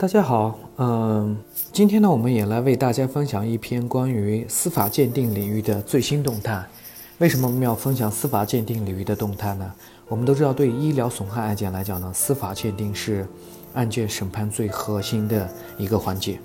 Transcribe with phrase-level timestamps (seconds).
[0.00, 1.36] 大家好，嗯，
[1.72, 6.64] 今天呢，我们也来为大家分享一篇关于司法鉴定领域的最新动态。
[7.18, 9.74] 为什么我们要分享司法鉴定领域的动态呢？
[10.06, 13.26] 我们都知道，对医疗损害案件来讲呢，司法鉴定是
[13.74, 16.38] 案件审判最核心的一个环节。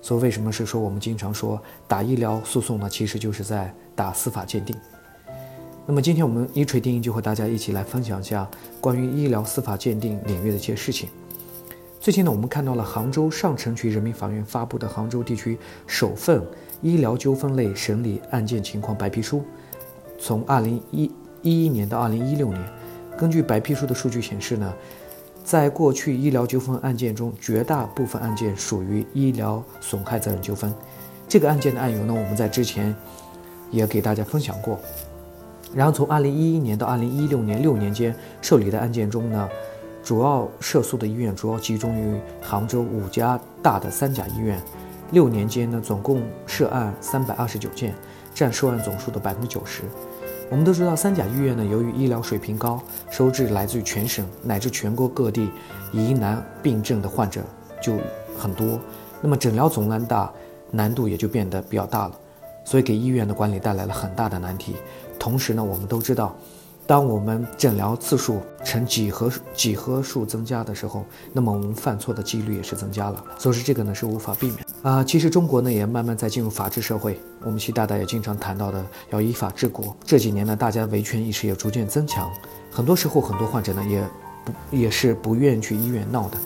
[0.00, 2.88] 所以，为什么是说我们经常说打医疗诉讼呢？
[2.88, 4.74] 其实就是在打司法鉴定。
[5.84, 8.48] 那么，今天我们一锤定音就和大家一起来分享一下
[8.80, 11.10] 关于医疗司法鉴定领域的一些事情。
[11.98, 15.58] 最近呢，我们看到了杭州上城区人民法院发布的杭州地区
[15.88, 16.40] 首份
[16.80, 19.42] 医疗纠纷类审理案件情况白皮书。
[20.18, 21.10] 从二零一
[21.42, 22.64] 一年到二零一六年，
[23.18, 24.72] 根据白皮书的数据显示呢，
[25.42, 30.72] 在过去医疗纠纷案件中，绝大部分案件属于医疗损害责任纠纷。
[31.26, 32.94] 这个案件的案由呢，我们在之前
[33.72, 34.78] 也给大家分享过。
[35.74, 39.48] 然后从二零一一年到二零一六年六年间受理的案件中呢。
[40.06, 44.56] 主要涉诉的医院主要集中于杭州五家大的三甲医院，
[45.10, 47.92] 六年间呢，总共涉案三百二十九件，
[48.32, 49.82] 占涉案总数的百分之九十。
[50.48, 55.50] 我们都知道，三甲医院呢，由于医疗水平高，收治来自于全省乃至全国各地
[55.92, 57.40] 疑难病症的患者
[57.82, 57.94] 就
[58.38, 58.78] 很多，
[59.20, 60.32] 那么诊疗总量大，
[60.70, 62.16] 难度也就变得比较大了，
[62.64, 64.76] 所以给医院的管理带来了很大的难题。
[65.18, 66.32] 同时呢，我们都知道。
[66.86, 73.24] 当我们诊疗次数呈几何几何数增加的时候，那么我们犯错的几率也是增加了。
[73.38, 75.02] 所以说这个呢是无法避免啊。
[75.02, 79.96] 其实中国呢也慢慢在进入法治社会，我们习大大也经常谈到的要依法治国。
[80.04, 82.30] 这几年呢，大家维权意识也逐渐增强，
[82.70, 84.08] 很多时候很多患者呢也
[84.44, 86.38] 不也是不愿去医院闹的。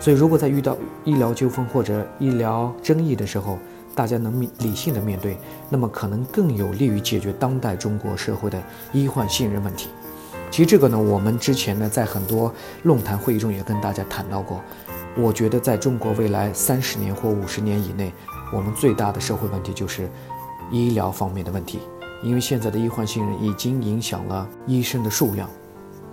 [0.00, 3.58] 所以如果在遇到医疗纠纷或者医疗争议的时候，
[3.94, 5.36] 大家能理性的面对，
[5.68, 8.62] 那么可能更有利于解决当代中国社会的
[8.92, 9.88] 医患信任问题。
[10.50, 14.60] 其实这个呢，我们之前呢在很多论坛会议中也跟大家谈到过。
[15.16, 18.12] 我觉得在中国未来三十年或五十年以内，
[18.52, 20.10] 我们最大的社会问题就是
[20.70, 21.78] 医疗方面的问题，
[22.22, 25.48] 因为现在的医患信任已经影响了医生的数量，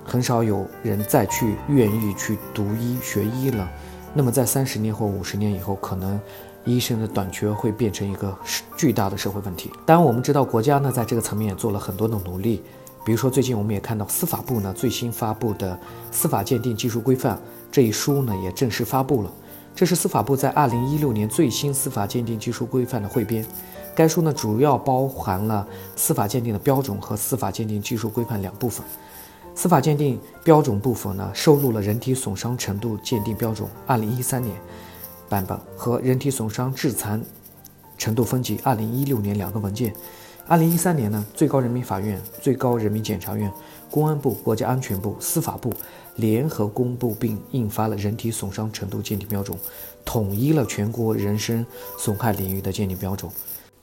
[0.03, 3.69] 很少有人再去愿意去读医学医了。
[4.13, 6.19] 那么在三十年或五十年以后，可能。
[6.69, 8.38] 医生的短缺会变成一个
[8.78, 9.72] 巨大的社会问题。
[9.85, 12.62] 当然，我们知道国家呢在这个层面也做了很多的努力。
[13.06, 15.74] 比如说，最近我们也看到司法部呢最新发布的
[16.12, 17.35] 《司法鉴定技术规范》
[17.72, 19.31] 这一书呢也正式发布了。
[19.74, 23.44] 这是司法部在二零一六年最新司法鉴定技术规范的汇编。
[23.96, 25.66] 该书呢主要包含了
[25.96, 28.86] 司法鉴定的标准和司法鉴定技术规范两部分。
[29.56, 34.56] 司法鉴定标准部分呢收录了人体损伤程度鉴定标准（二零一三年）。
[35.29, 37.23] 版本和人体损伤致残
[37.97, 39.94] 程度分级，二零一六年两个文件。
[40.47, 43.51] 二零一三年呢，最高人民法院、最高人民检察院、
[43.91, 45.72] 公安部、国家安全部、司法部
[46.16, 49.56] 联合公布并印发了人体损伤程度鉴定标准，
[50.03, 51.63] 统一了全国人身
[52.00, 53.31] 损害领域的鉴定标准。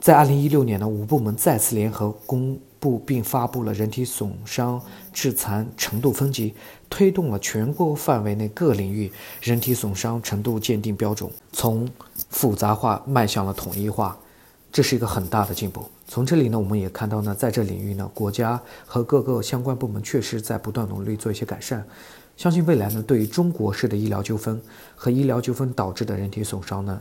[0.06, 4.80] 在二零一六年呢，五部门再次联合公布并发布了人体损伤
[5.12, 6.54] 致残程度分级，
[6.88, 9.10] 推动了全国范围内各领域
[9.42, 11.90] 人体损伤程度鉴定标准从
[12.30, 14.16] 复杂化迈向了统一化，
[14.70, 15.84] 这是一个很大的进步。
[16.06, 21.84] 从这里呢，我们也看到呢，在这领域呢，国家和各个相关部门确实在不断努力做一些改善。
[22.36, 24.62] 相信未来呢，对于中国式的医疗纠纷
[24.94, 27.00] 和医疗纠纷导致的人体损伤呢。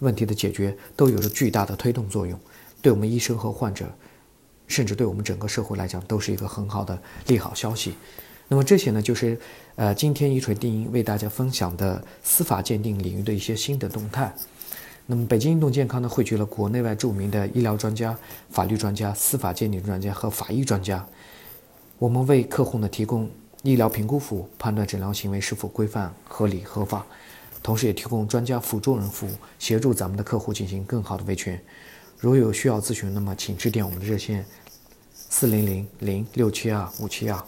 [0.00, 2.38] 问题的解决都有着巨大的推动作用，
[2.82, 3.86] 对我们医生和患者，
[4.66, 7.94] 甚至对我们整个社会来讲，都是一个很好的利好消息。
[8.48, 9.38] 那么这些呢，就是
[9.76, 14.34] 呃今天一锤定音为大家分享的司法鉴定领域的一些新的动态。
[15.06, 18.16] 那么北京运动健康呢，汇聚了国内外著名的医疗专家、
[18.50, 21.04] 法律专家、司法鉴定专家和法医专家，
[21.98, 23.30] 我们为客户呢提供
[23.62, 27.04] 医疗评估服务，判断诊疗行为是否规范、合理、合法。
[27.62, 31.60] 同时也提供专家辅助人服务，协助咱们的客户进行更好的维权。
[32.18, 34.44] 如有需要咨询，那么请致电我们的热线：
[35.14, 37.42] 四零零零六七二五七二。